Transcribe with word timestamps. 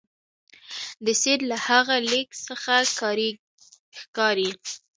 د 1.05 1.07
سید 1.21 1.41
له 1.51 1.57
هغه 1.67 1.95
لیک 2.09 2.29
څخه 2.47 2.73
ښکاري. 3.99 4.51